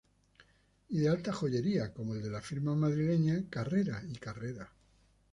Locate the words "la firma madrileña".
2.31-3.43